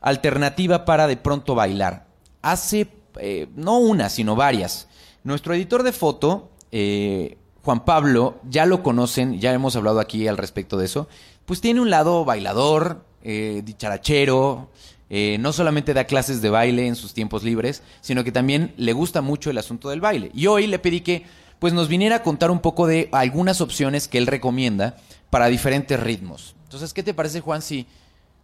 [0.00, 2.06] alternativa para de pronto bailar.
[2.42, 4.88] Hace, eh, no una, sino varias.
[5.24, 7.36] Nuestro editor de foto, eh,
[7.68, 11.06] Juan Pablo, ya lo conocen, ya hemos hablado aquí al respecto de eso,
[11.44, 14.70] pues tiene un lado bailador, eh, dicharachero,
[15.10, 18.94] eh, no solamente da clases de baile en sus tiempos libres, sino que también le
[18.94, 20.30] gusta mucho el asunto del baile.
[20.32, 21.26] Y hoy le pedí que
[21.58, 24.96] pues nos viniera a contar un poco de algunas opciones que él recomienda
[25.28, 26.56] para diferentes ritmos.
[26.62, 27.86] Entonces, ¿qué te parece, Juan, si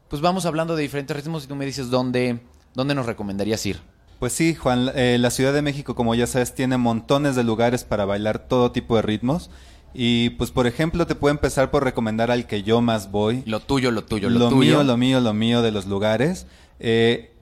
[0.08, 2.40] pues vamos hablando de diferentes ritmos y tú me dices dónde,
[2.74, 3.93] dónde nos recomendarías ir?
[4.18, 7.84] Pues sí, Juan, eh, la Ciudad de México, como ya sabes, tiene montones de lugares
[7.84, 9.50] para bailar todo tipo de ritmos.
[9.92, 13.42] Y pues, por ejemplo, te puedo empezar por recomendar al que yo más voy.
[13.46, 14.78] Lo tuyo, lo tuyo, lo, lo tuyo.
[14.78, 16.46] mío, lo mío, lo mío de los lugares.
[16.80, 17.32] Eh,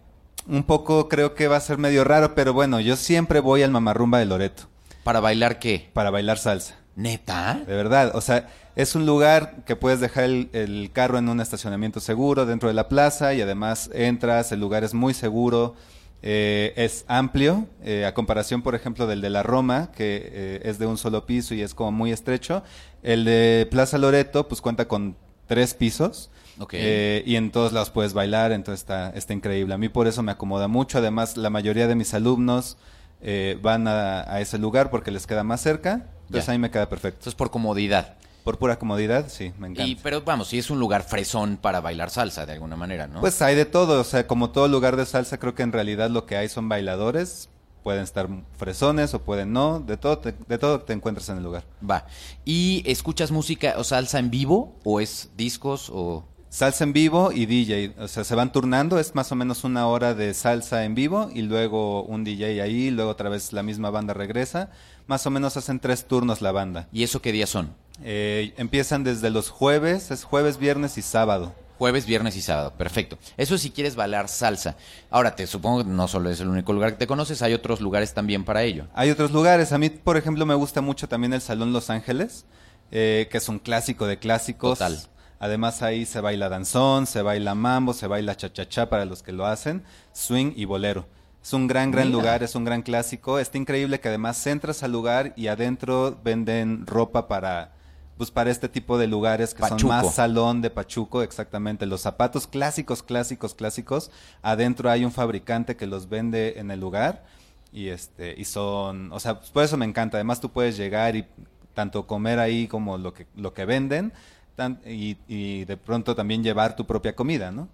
[0.46, 3.70] un poco creo que va a ser medio raro, pero bueno, yo siempre voy al
[3.70, 4.64] Mamarrumba de Loreto
[5.04, 5.90] ¿Para bailar qué?
[5.92, 6.76] para bailar salsa.
[6.94, 7.62] ¿Neta?
[7.66, 11.40] De verdad, o sea, es un lugar que puedes dejar el, el carro en un
[11.40, 15.74] estacionamiento seguro dentro de la plaza y además entras, el lugar es muy seguro,
[16.22, 20.78] eh, es amplio, eh, a comparación, por ejemplo, del de la Roma, que eh, es
[20.78, 22.62] de un solo piso y es como muy estrecho.
[23.02, 26.30] El de Plaza Loreto, pues cuenta con tres pisos.
[26.72, 29.74] Eh, y en todos lados puedes bailar, entonces está, está increíble.
[29.74, 30.98] A mí por eso me acomoda mucho.
[30.98, 32.76] Además, la mayoría de mis alumnos
[33.20, 36.06] eh, van a, a ese lugar porque les queda más cerca.
[36.26, 36.52] Entonces Ya.
[36.52, 37.20] a mí me queda perfecto.
[37.22, 38.14] Eso es por comodidad.
[38.44, 39.87] Por pura comodidad, sí, me encanta.
[39.87, 43.20] Y, pero vamos, sí es un lugar fresón para bailar salsa de alguna manera, ¿no?
[43.20, 46.11] Pues hay de todo, o sea, como todo lugar de salsa, creo que en realidad
[46.11, 47.48] lo que hay son bailadores.
[47.83, 51.42] Pueden estar fresones o pueden no, de todo te, de todo te encuentras en el
[51.42, 51.64] lugar.
[51.88, 52.07] Va.
[52.44, 54.76] ¿Y escuchas música o salsa en vivo?
[54.85, 55.90] ¿O es discos?
[55.92, 59.64] o Salsa en vivo y DJ, o sea, se van turnando, es más o menos
[59.64, 63.62] una hora de salsa en vivo y luego un DJ ahí, luego otra vez la
[63.62, 64.68] misma banda regresa.
[65.07, 66.88] Más o menos hacen tres turnos la banda.
[66.92, 67.74] ¿Y eso qué días son?
[68.04, 71.54] Eh, empiezan desde los jueves, es jueves, viernes y sábado.
[71.78, 72.72] Jueves, viernes y sábado.
[72.76, 73.18] Perfecto.
[73.36, 74.76] Eso si quieres bailar salsa.
[75.10, 77.80] Ahora, te supongo que no solo es el único lugar que te conoces, hay otros
[77.80, 78.86] lugares también para ello.
[78.94, 79.72] Hay otros lugares.
[79.72, 82.44] A mí, por ejemplo, me gusta mucho también el Salón Los Ángeles,
[82.92, 84.78] eh, que es un clásico de clásicos.
[84.78, 84.98] Total.
[85.40, 89.44] Además ahí se baila danzón, se baila mambo, se baila cha-cha-cha para los que lo
[89.44, 91.08] hacen, swing y bolero.
[91.42, 92.18] Es un gran, gran Mira.
[92.18, 93.40] lugar, es un gran clásico.
[93.40, 97.72] Está increíble que además entras al lugar y adentro venden ropa para,
[98.18, 99.81] pues para este tipo de lugares que Pachuco.
[99.81, 101.87] son más salón de Pachuco, exactamente.
[101.87, 104.11] Los zapatos clásicos, clásicos, clásicos.
[104.42, 107.25] Adentro hay un fabricante que los vende en el lugar
[107.72, 110.18] y este y son, o sea, pues, por eso me encanta.
[110.18, 111.27] Además tú puedes llegar y
[111.75, 114.12] tanto comer ahí como lo que lo que venden
[114.57, 117.68] tan- y, y de pronto también llevar tu propia comida, ¿no?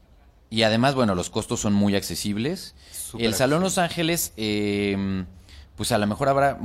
[0.51, 2.75] Y además, bueno, los costos son muy accesibles.
[3.19, 3.61] El Salón accesible.
[3.65, 5.25] Los Ángeles, eh,
[5.79, 6.59] pues a lo mejor habrá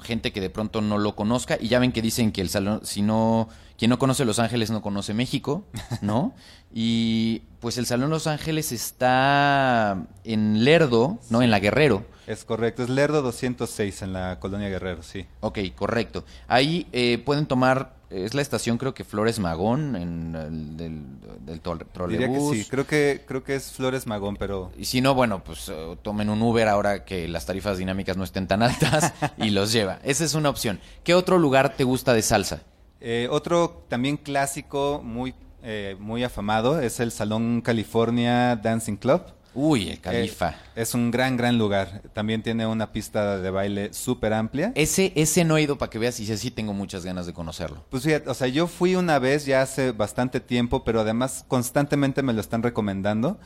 [0.00, 1.58] gente que de pronto no lo conozca.
[1.60, 3.48] Y ya ven que dicen que el salón, si no
[3.80, 5.64] Quien no conoce Los Ángeles no conoce México,
[6.02, 6.34] ¿no?
[6.72, 11.42] y pues el Salón Los Ángeles está en Lerdo, ¿no?
[11.42, 12.04] En la Guerrero.
[12.26, 15.26] Es correcto, es Lerdo 206 en la colonia Guerrero, sí.
[15.40, 16.24] Ok, correcto.
[16.46, 21.02] Ahí eh, pueden tomar, es la estación creo que Flores Magón, en el, del,
[21.44, 21.92] del tol- Diría que
[22.34, 22.56] trolebús.
[22.56, 25.96] sí, creo que, creo que es Flores Magón, pero Y si no, bueno, pues eh,
[26.02, 29.98] tomen un Uber ahora que las tarifas dinámicas no estén tan altas y los lleva.
[30.04, 30.78] Esa es una opción.
[31.02, 32.60] ¿Qué otro lugar te gusta de salsa?
[33.00, 39.22] Eh, otro también clásico, muy, eh, muy afamado, es el Salón California Dancing Club.
[39.52, 40.54] Uy, el Eh, Califa.
[40.76, 42.02] es un gran, gran lugar.
[42.12, 44.70] También tiene una pista de baile súper amplia.
[44.76, 47.32] Ese, ese no he ido para que veas y sí, sí tengo muchas ganas de
[47.32, 47.84] conocerlo.
[47.90, 52.22] Pues fíjate, o sea, yo fui una vez ya hace bastante tiempo, pero además constantemente
[52.22, 53.40] me lo están recomendando.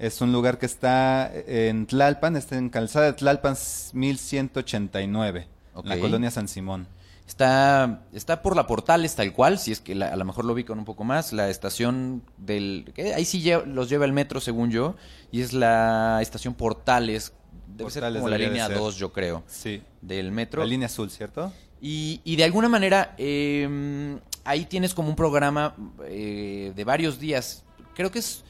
[0.00, 3.54] Es un lugar que está en Tlalpan, está en Calzada de Tlalpan
[3.92, 6.88] 1189, en la colonia San Simón.
[7.26, 10.52] Está, está por la Portales tal cual, si es que la- a lo mejor lo
[10.52, 12.90] ubican un poco más, la estación del...
[12.94, 14.94] que Ahí sí los lleva el metro según yo,
[15.32, 17.32] y es la estación Portales,
[17.66, 18.76] debe ser como la línea ser.
[18.76, 19.82] 2 yo creo, Sí.
[20.02, 20.62] del metro.
[20.62, 21.50] La línea azul, ¿cierto?
[21.80, 25.74] Y, y de alguna manera, eh, ahí tienes como un programa
[26.06, 27.64] eh, de varios días.
[27.94, 28.44] Creo que es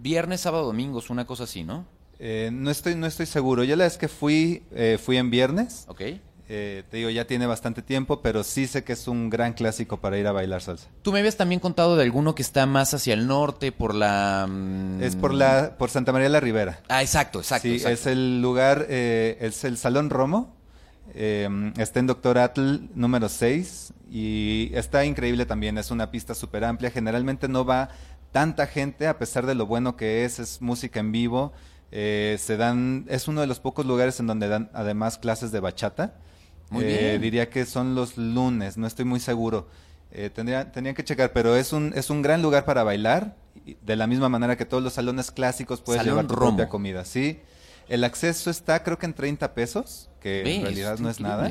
[0.00, 1.84] viernes, sábado, domingos, una cosa así, ¿no?
[2.18, 3.64] Eh, no estoy, no estoy seguro.
[3.64, 5.84] Yo la vez que fui, eh, fui en viernes.
[5.88, 6.02] Ok.
[6.54, 10.00] Eh, te digo, ya tiene bastante tiempo, pero sí sé que es un gran clásico
[10.00, 10.88] para ir a bailar salsa.
[11.00, 14.46] Tú me habías también contado de alguno que está más hacia el norte, por la...
[14.46, 16.80] mm, Es por la, por Santa María la Ribera.
[16.88, 17.68] Ah, exacto, exacto.
[17.68, 17.94] sí, exacto.
[17.94, 20.54] es el lugar, eh, es el Salón Romo.
[21.14, 25.78] eh, está en Doctor Atl número 6 y está increíble también.
[25.78, 26.90] Es una pista súper amplia.
[26.90, 27.88] Generalmente no va
[28.30, 30.38] tanta gente, a pesar de lo bueno que es.
[30.38, 31.52] Es música en vivo.
[31.90, 35.60] eh, se dan, es uno de los pocos lugares en donde dan además clases de
[35.60, 36.14] bachata.
[36.72, 37.22] Muy Eh, bien.
[37.22, 39.68] Diría que son los lunes, no estoy muy seguro.
[40.10, 43.36] Eh, tendría, tendrían que checar, pero es un, es un gran lugar para bailar.
[43.82, 46.50] De la misma manera que todos los salones clásicos puedes Salón llevar tu Romo.
[46.56, 47.38] propia comida, ¿sí?
[47.88, 51.50] El acceso está creo que en 30 pesos, que en realidad no es nada.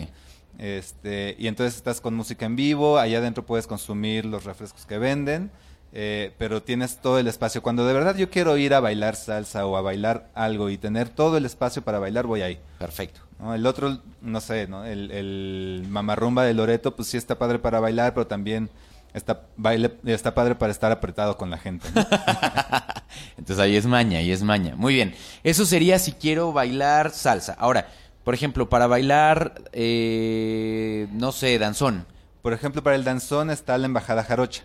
[0.58, 4.98] Este, y entonces estás con música en vivo, allá adentro puedes consumir los refrescos que
[4.98, 5.50] venden,
[5.94, 7.62] eh, pero tienes todo el espacio.
[7.62, 11.10] Cuando de verdad yo quiero ir a bailar salsa o a bailar algo y tener
[11.10, 12.60] todo el espacio para bailar, voy ahí.
[12.80, 13.22] Perfecto.
[13.40, 13.54] ¿no?
[13.54, 14.86] El otro, no sé, ¿no?
[14.86, 18.70] El, el mamarrumba de Loreto, pues sí está padre para bailar, pero también
[19.14, 21.88] está, baile, está padre para estar apretado con la gente.
[21.94, 22.02] ¿no?
[23.38, 24.76] Entonces ahí es maña, ahí es maña.
[24.76, 25.16] Muy bien.
[25.44, 27.56] Eso sería si quiero bailar salsa.
[27.60, 27.88] Ahora,
[28.24, 32.06] por ejemplo, para bailar, eh, no sé, danzón.
[32.42, 34.64] Por ejemplo, para el danzón está la Embajada Jarocha.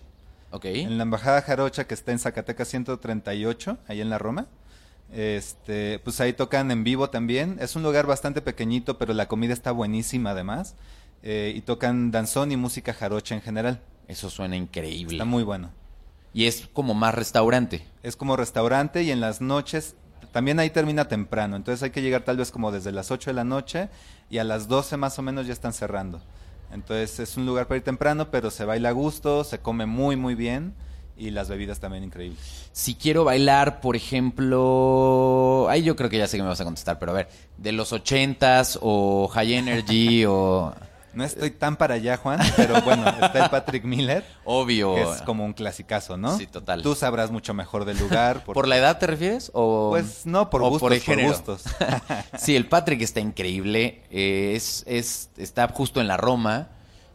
[0.51, 0.65] Ok.
[0.67, 4.47] En la Embajada Jarocha, que está en Zacatecas 138, ahí en la Roma.
[5.13, 7.59] Este, pues ahí tocan en vivo también.
[7.61, 10.75] Es un lugar bastante pequeñito, pero la comida está buenísima además.
[11.23, 13.81] Eh, y tocan danzón y música jarocha en general.
[14.09, 15.15] Eso suena increíble.
[15.15, 15.71] Está muy bueno.
[16.33, 17.87] Y es como más restaurante.
[18.03, 19.97] Es como restaurante y en las noches
[20.33, 21.57] también ahí termina temprano.
[21.57, 23.89] Entonces hay que llegar tal vez como desde las 8 de la noche
[24.29, 26.21] y a las 12 más o menos ya están cerrando.
[26.73, 30.17] Entonces es un lugar para ir temprano, pero se baila a gusto, se come muy
[30.17, 30.75] muy bien
[31.17, 32.69] y las bebidas también increíbles.
[32.73, 36.65] Si quiero bailar, por ejemplo, ahí yo creo que ya sé que me vas a
[36.65, 40.75] contestar, pero a ver, de los ochentas o High Energy o
[41.17, 44.95] No estoy tan para allá, Juan, pero bueno, está el Patrick Miller, obvio.
[44.95, 46.37] que es como un clasicazo, ¿no?
[46.37, 46.83] Sí, total.
[46.83, 48.45] Tú sabrás mucho mejor del lugar.
[48.45, 49.51] ¿Por la edad te refieres?
[49.55, 51.29] O, Pues no, por o gustos, por el por género?
[51.33, 51.65] gustos.
[52.39, 54.03] sí, el Patrick está increíble.
[54.11, 56.69] eh, es, es, está justo en la Roma.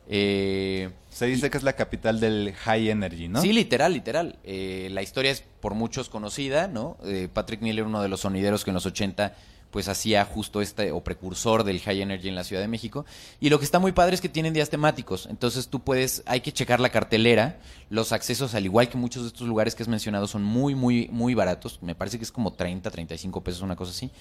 [0.08, 3.42] eh, Se dice que es la capital del high energy, ¿no?
[3.42, 4.40] Sí, literal, literal.
[4.44, 6.98] Eh, la historia es por muchos conocida, ¿no?
[7.06, 9.36] Eh, Patrick Miller, uno de los sonideros que en los 80
[9.72, 13.06] pues hacía justo este o precursor del High Energy en la Ciudad de México.
[13.40, 15.28] Y lo que está muy padre es que tienen días temáticos.
[15.30, 17.60] Entonces tú puedes, hay que checar la cartelera.
[17.90, 21.08] Los accesos, al igual que muchos de estos lugares que has mencionado, son muy, muy,
[21.12, 21.80] muy baratos.
[21.82, 24.12] Me parece que es como 30, 35 pesos, una cosa así.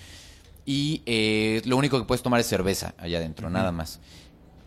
[0.65, 3.99] Y eh, lo único que puedes tomar es cerveza allá adentro, nada más.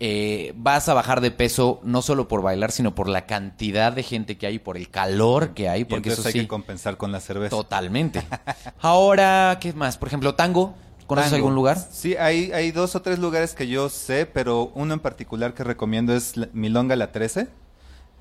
[0.05, 4.03] Eh, vas a bajar de peso no solo por bailar, sino por la cantidad de
[4.03, 7.13] gente que hay, por el calor que hay, porque eso hay sí, que compensar con
[7.13, 7.51] la cerveza.
[7.55, 8.21] totalmente.
[8.81, 9.97] Ahora, ¿qué más?
[9.97, 10.75] Por ejemplo, tango.
[11.07, 11.37] ¿Conoces Tango.
[11.45, 11.77] algún lugar?
[11.91, 15.63] Sí, hay, hay dos o tres lugares que yo sé, pero uno en particular que
[15.63, 17.47] recomiendo es Milonga La 13.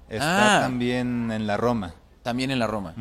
[0.08, 0.60] Está Ah.
[0.60, 1.94] también en la Roma.
[2.22, 2.94] También en la Roma.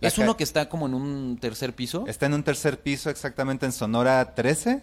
[0.00, 2.04] La ¿Es uno que está como en un tercer piso?
[2.06, 4.82] Está en un tercer piso, exactamente en Sonora 13.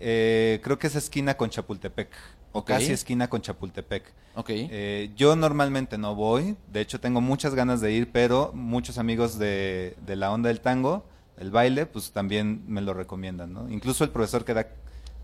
[0.00, 2.10] Eh, creo que es esquina con Chapultepec.
[2.52, 4.04] O casi esquina con Chapultepec.
[4.36, 4.50] Ok.
[4.50, 9.38] Eh, yo normalmente no voy, de hecho tengo muchas ganas de ir, pero muchos amigos
[9.38, 11.04] de, de la onda del tango,
[11.36, 13.68] el baile, pues también me lo recomiendan, ¿no?
[13.70, 14.68] Incluso el profesor que da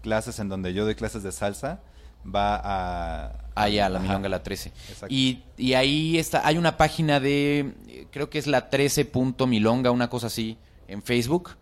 [0.02, 1.80] clases en donde yo doy clases de salsa,
[2.26, 4.70] va a, Ah, ya, la Milonga la 13.
[4.88, 5.06] Exacto.
[5.08, 7.74] Y, y ahí está, hay una página de,
[8.10, 10.56] creo que es la 13.milonga, una cosa así,
[10.88, 11.56] en Facebook,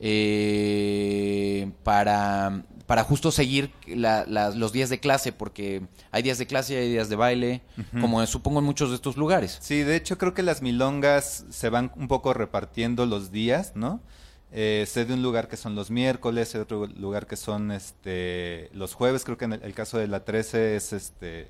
[0.00, 6.46] eh, para, para justo seguir la- la- los días de clase, porque hay días de
[6.46, 7.62] clase y hay días de baile,
[8.00, 9.58] como supongo en muchos de estos lugares.
[9.60, 14.00] Sí, de hecho creo que las milongas se van un poco repartiendo los días, ¿no?
[14.52, 17.72] Eh, sé de un lugar que son los miércoles, sé de otro lugar que son
[17.72, 21.48] este los jueves, creo que en el, el caso de la 13 es este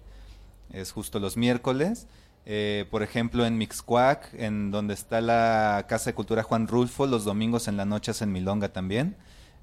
[0.72, 2.06] es justo los miércoles.
[2.46, 7.24] Eh, por ejemplo, en Mixcuac, en donde está la Casa de Cultura Juan Rulfo, los
[7.24, 9.16] domingos en la noche hacen milonga también.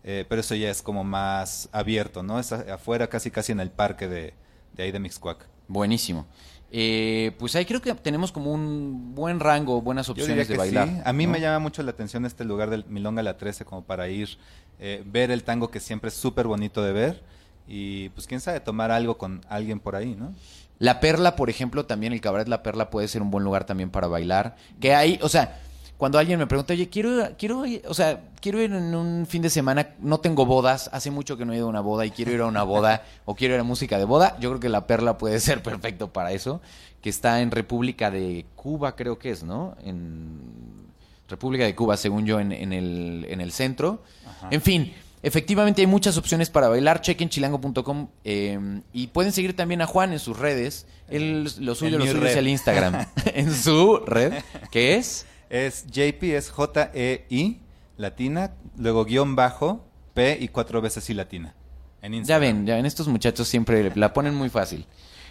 [0.04, 2.38] Eh, pero eso ya es como más abierto, ¿no?
[2.40, 4.34] Es afuera, casi casi en el parque de,
[4.74, 5.48] de ahí de Mixcuac.
[5.70, 6.28] Buenísimo.
[6.76, 10.88] Eh, pues ahí creo que tenemos como un buen rango, buenas opciones de bailar.
[10.88, 10.96] sí.
[11.06, 11.34] A mí ¿no?
[11.34, 14.40] me llama mucho la atención este lugar del Milonga La 13 como para ir,
[14.80, 17.24] eh, ver el tango que siempre es súper bonito de ver
[17.68, 20.34] y pues quién sabe, tomar algo con alguien por ahí, ¿no?
[20.84, 23.90] La Perla, por ejemplo, también el cabaret La Perla puede ser un buen lugar también
[23.90, 24.58] para bailar.
[24.82, 25.62] Que hay, o sea,
[25.98, 29.42] cuando alguien me pregunta, oye, quiero, quiero, ir- o sea, quiero ir en un fin
[29.42, 32.12] de semana, no tengo bodas, hace mucho que no he ido a una boda y
[32.12, 34.68] quiero ir a una boda o quiero ir a música de boda, yo creo que
[34.68, 36.60] La Perla puede ser perfecto para eso,
[37.02, 39.78] que está en República de Cuba, creo que es, ¿no?
[39.86, 40.88] En
[41.30, 44.04] República de Cuba, según yo, en, en el, en el centro.
[44.52, 44.94] En fin,
[45.24, 47.02] efectivamente hay muchas opciones para bailar.
[47.02, 50.86] Chequen chilango.com eh, y pueden seguir también a Juan en sus redes.
[51.08, 53.08] Él, lo suyo, En lo suyo es el Instagram.
[53.34, 54.34] en su red,
[54.70, 57.62] que es Es JP, es J-E-I,
[57.98, 61.56] latina, luego guion bajo, P y cuatro veces I latina.
[62.02, 62.42] En Ya Instagram.
[62.42, 64.86] ven, ya ven, estos muchachos siempre la ponen muy fácil.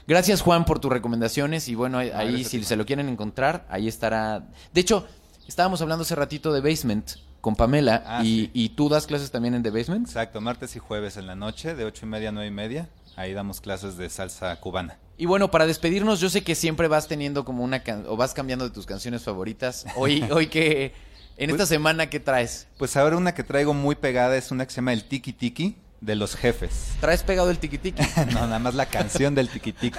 [0.07, 4.49] Gracias Juan por tus recomendaciones y bueno, ahí, si se lo quieren encontrar, ahí estará.
[4.73, 5.07] De hecho,
[5.47, 8.51] estábamos hablando hace ratito de Basement con Pamela Ah, y, sí.
[8.55, 10.07] y tú das clases también en The Basement.
[10.07, 12.89] Exacto, martes y jueves en la noche, de ocho y media a nueve y media.
[13.17, 14.97] Ahí damos clases de salsa cubana.
[15.19, 18.33] Y bueno, para despedirnos, yo sé que siempre vas teniendo como una can- o vas
[18.33, 19.85] cambiando de tus canciones favoritas.
[19.97, 20.95] Hoy, hoy que
[21.37, 22.69] en esta Pues- semana qué traes?
[22.79, 25.77] Pues ahora una que traigo muy pegada es una que se llama El Tiki Tiki
[26.01, 26.95] de los jefes.
[27.01, 28.03] Traes pegado el tiquitiqui
[28.33, 29.99] no, nada más la canción del Tiki Tiki.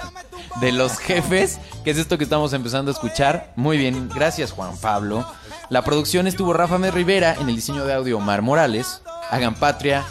[0.60, 3.52] de los jefes, que es esto que estamos empezando a escuchar.
[3.56, 5.26] Muy bien, gracias Juan Pablo.
[5.70, 9.00] La producción estuvo Rafa Me Rivera, en el diseño de audio Omar Morales.
[9.30, 10.04] Hagan patria,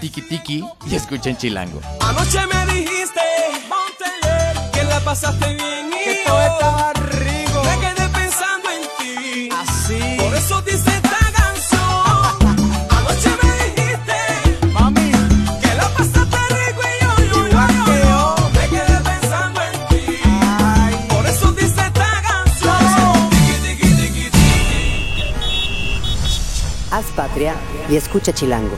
[0.00, 1.80] tiki tiki y escuchen chilango.
[2.00, 3.20] Anoche me dijiste,
[4.72, 7.62] que la pasaste bien y que todo estaba rico.
[7.64, 9.48] Me quedé pensando en ti.
[9.52, 10.16] Así.
[10.18, 10.91] Por eso dice
[27.88, 28.76] y escucha Chilango.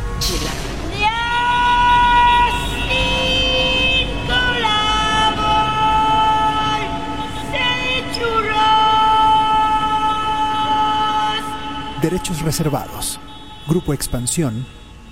[12.01, 13.19] Derechos reservados.
[13.67, 14.67] Grupo Expansión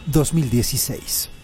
[0.07, 1.42] 2016.